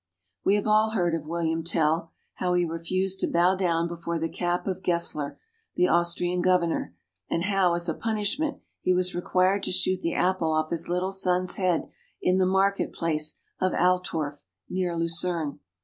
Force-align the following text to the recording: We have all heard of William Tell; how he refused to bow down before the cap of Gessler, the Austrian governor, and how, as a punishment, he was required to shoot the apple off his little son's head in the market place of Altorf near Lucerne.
We 0.43 0.55
have 0.55 0.65
all 0.65 0.89
heard 0.95 1.13
of 1.13 1.27
William 1.27 1.63
Tell; 1.63 2.09
how 2.33 2.55
he 2.55 2.65
refused 2.65 3.19
to 3.19 3.27
bow 3.29 3.53
down 3.53 3.87
before 3.87 4.17
the 4.17 4.29
cap 4.29 4.65
of 4.65 4.81
Gessler, 4.81 5.37
the 5.75 5.89
Austrian 5.89 6.41
governor, 6.41 6.95
and 7.29 7.43
how, 7.43 7.75
as 7.75 7.87
a 7.87 7.93
punishment, 7.93 8.57
he 8.81 8.95
was 8.95 9.13
required 9.13 9.61
to 9.61 9.71
shoot 9.71 10.01
the 10.01 10.15
apple 10.15 10.51
off 10.53 10.71
his 10.71 10.89
little 10.89 11.11
son's 11.11 11.53
head 11.53 11.91
in 12.19 12.39
the 12.39 12.47
market 12.47 12.93
place 12.93 13.41
of 13.59 13.73
Altorf 13.75 14.41
near 14.67 14.97
Lucerne. 14.97 15.59